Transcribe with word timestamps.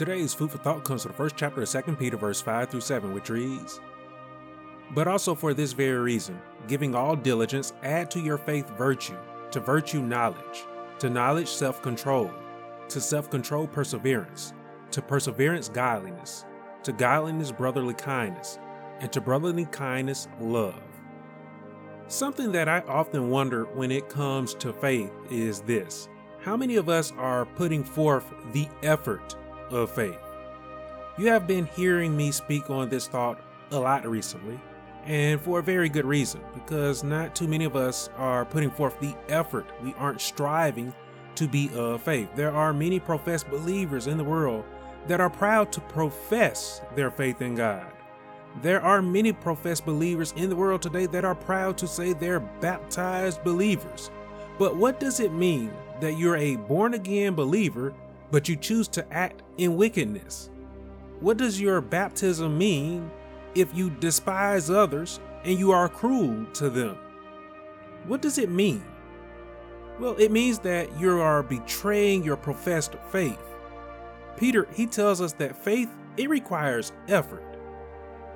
Today's 0.00 0.32
food 0.32 0.50
for 0.50 0.56
thought 0.56 0.82
comes 0.82 1.02
from 1.02 1.12
the 1.12 1.18
first 1.18 1.36
chapter 1.36 1.60
of 1.60 1.68
2 1.68 1.82
Peter, 1.96 2.16
verse 2.16 2.40
5 2.40 2.70
through 2.70 2.80
7, 2.80 3.12
which 3.12 3.28
reads 3.28 3.82
But 4.94 5.06
also 5.06 5.34
for 5.34 5.52
this 5.52 5.74
very 5.74 5.98
reason, 5.98 6.40
giving 6.66 6.94
all 6.94 7.14
diligence, 7.14 7.74
add 7.82 8.10
to 8.12 8.18
your 8.18 8.38
faith 8.38 8.66
virtue, 8.78 9.18
to 9.50 9.60
virtue 9.60 10.00
knowledge, 10.00 10.64
to 11.00 11.10
knowledge 11.10 11.48
self 11.48 11.82
control, 11.82 12.32
to 12.88 12.98
self 12.98 13.28
control 13.28 13.66
perseverance, 13.66 14.54
to 14.92 15.02
perseverance 15.02 15.68
godliness, 15.68 16.46
to 16.82 16.92
godliness 16.92 17.52
brotherly 17.52 17.92
kindness, 17.92 18.58
and 19.00 19.12
to 19.12 19.20
brotherly 19.20 19.66
kindness 19.66 20.28
love. 20.40 20.82
Something 22.08 22.52
that 22.52 22.70
I 22.70 22.80
often 22.88 23.28
wonder 23.28 23.64
when 23.74 23.90
it 23.90 24.08
comes 24.08 24.54
to 24.54 24.72
faith 24.72 25.12
is 25.30 25.60
this 25.60 26.08
How 26.40 26.56
many 26.56 26.76
of 26.76 26.88
us 26.88 27.12
are 27.18 27.44
putting 27.44 27.84
forth 27.84 28.24
the 28.54 28.66
effort 28.82 29.36
of 29.72 29.90
faith? 29.90 30.18
You 31.18 31.26
have 31.28 31.46
been 31.46 31.66
hearing 31.66 32.16
me 32.16 32.30
speak 32.30 32.70
on 32.70 32.88
this 32.88 33.06
thought 33.06 33.40
a 33.70 33.78
lot 33.78 34.06
recently, 34.08 34.58
and 35.04 35.40
for 35.40 35.58
a 35.58 35.62
very 35.62 35.88
good 35.88 36.04
reason, 36.04 36.40
because 36.54 37.04
not 37.04 37.34
too 37.34 37.48
many 37.48 37.64
of 37.64 37.76
us 37.76 38.08
are 38.16 38.44
putting 38.44 38.70
forth 38.70 38.98
the 39.00 39.14
effort. 39.28 39.66
We 39.82 39.94
aren't 39.94 40.20
striving 40.20 40.94
to 41.34 41.48
be 41.48 41.70
of 41.74 42.02
faith. 42.02 42.28
There 42.34 42.52
are 42.52 42.72
many 42.72 43.00
professed 43.00 43.50
believers 43.50 44.06
in 44.06 44.18
the 44.18 44.24
world 44.24 44.64
that 45.08 45.20
are 45.20 45.30
proud 45.30 45.72
to 45.72 45.80
profess 45.80 46.82
their 46.94 47.10
faith 47.10 47.40
in 47.40 47.54
God. 47.54 47.86
There 48.62 48.82
are 48.82 49.00
many 49.00 49.32
professed 49.32 49.86
believers 49.86 50.34
in 50.36 50.50
the 50.50 50.56
world 50.56 50.82
today 50.82 51.06
that 51.06 51.24
are 51.24 51.34
proud 51.34 51.78
to 51.78 51.86
say 51.86 52.12
they're 52.12 52.40
baptized 52.40 53.44
believers. 53.44 54.10
But 54.58 54.76
what 54.76 55.00
does 55.00 55.20
it 55.20 55.32
mean 55.32 55.72
that 56.00 56.18
you're 56.18 56.36
a 56.36 56.56
born 56.56 56.94
again 56.94 57.34
believer, 57.34 57.94
but 58.30 58.48
you 58.48 58.56
choose 58.56 58.88
to 58.88 59.12
act 59.12 59.42
in 59.58 59.76
wickedness? 59.76 60.50
What 61.20 61.36
does 61.36 61.60
your 61.60 61.80
baptism 61.80 62.56
mean 62.56 63.10
if 63.54 63.74
you 63.74 63.90
despise 63.90 64.70
others 64.70 65.20
and 65.44 65.58
you 65.58 65.72
are 65.72 65.88
cruel 65.88 66.46
to 66.54 66.70
them? 66.70 66.96
What 68.06 68.22
does 68.22 68.38
it 68.38 68.50
mean? 68.50 68.84
Well, 69.98 70.16
it 70.16 70.30
means 70.30 70.58
that 70.60 70.98
you 70.98 71.20
are 71.20 71.42
betraying 71.42 72.24
your 72.24 72.36
professed 72.36 72.94
faith. 73.10 73.38
Peter, 74.36 74.66
he 74.72 74.86
tells 74.86 75.20
us 75.20 75.34
that 75.34 75.62
faith, 75.62 75.90
it 76.16 76.30
requires 76.30 76.92
effort. 77.08 77.44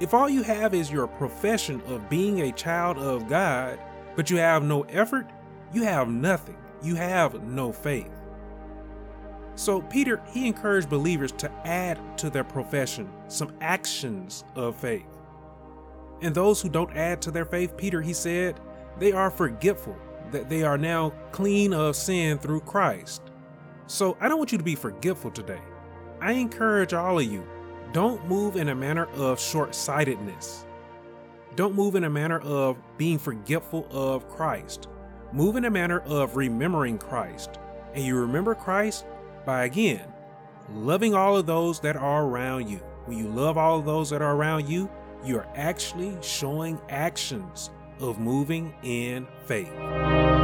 If 0.00 0.14
all 0.14 0.30
you 0.30 0.42
have 0.42 0.72
is 0.72 0.90
your 0.90 1.06
profession 1.06 1.82
of 1.82 2.08
being 2.08 2.40
a 2.40 2.52
child 2.52 2.96
of 2.96 3.28
God, 3.28 3.78
but 4.16 4.30
you 4.30 4.38
have 4.38 4.62
no 4.62 4.82
effort, 4.82 5.26
you 5.74 5.82
have 5.82 6.08
nothing. 6.08 6.56
You 6.82 6.94
have 6.94 7.42
no 7.42 7.72
faith. 7.72 8.10
So, 9.60 9.82
Peter, 9.82 10.22
he 10.32 10.46
encouraged 10.46 10.88
believers 10.88 11.32
to 11.32 11.52
add 11.66 12.00
to 12.16 12.30
their 12.30 12.44
profession 12.44 13.12
some 13.28 13.52
actions 13.60 14.42
of 14.54 14.74
faith. 14.74 15.04
And 16.22 16.34
those 16.34 16.62
who 16.62 16.70
don't 16.70 16.96
add 16.96 17.20
to 17.20 17.30
their 17.30 17.44
faith, 17.44 17.76
Peter, 17.76 18.00
he 18.00 18.14
said, 18.14 18.58
they 18.98 19.12
are 19.12 19.30
forgetful 19.30 19.98
that 20.30 20.48
they 20.48 20.62
are 20.62 20.78
now 20.78 21.10
clean 21.32 21.74
of 21.74 21.94
sin 21.94 22.38
through 22.38 22.60
Christ. 22.60 23.20
So, 23.86 24.16
I 24.18 24.28
don't 24.28 24.38
want 24.38 24.50
you 24.50 24.56
to 24.56 24.64
be 24.64 24.76
forgetful 24.76 25.30
today. 25.30 25.60
I 26.22 26.32
encourage 26.32 26.94
all 26.94 27.18
of 27.18 27.30
you 27.30 27.46
don't 27.92 28.26
move 28.26 28.56
in 28.56 28.70
a 28.70 28.74
manner 28.74 29.08
of 29.08 29.38
short 29.38 29.74
sightedness. 29.74 30.64
Don't 31.54 31.74
move 31.74 31.96
in 31.96 32.04
a 32.04 32.10
manner 32.10 32.38
of 32.38 32.78
being 32.96 33.18
forgetful 33.18 33.86
of 33.90 34.26
Christ. 34.26 34.88
Move 35.34 35.56
in 35.56 35.66
a 35.66 35.70
manner 35.70 36.00
of 36.06 36.36
remembering 36.36 36.96
Christ. 36.96 37.58
And 37.92 38.02
you 38.02 38.16
remember 38.16 38.54
Christ 38.54 39.04
by 39.44 39.64
again 39.64 40.02
loving 40.74 41.14
all 41.14 41.36
of 41.36 41.46
those 41.46 41.80
that 41.80 41.96
are 41.96 42.24
around 42.24 42.68
you. 42.68 42.78
When 43.06 43.18
you 43.18 43.28
love 43.28 43.58
all 43.58 43.78
of 43.78 43.84
those 43.84 44.10
that 44.10 44.22
are 44.22 44.34
around 44.34 44.68
you, 44.68 44.90
you 45.24 45.36
are 45.38 45.48
actually 45.56 46.16
showing 46.22 46.80
actions 46.88 47.70
of 47.98 48.18
moving 48.18 48.74
in 48.82 49.26
faith. 49.46 50.39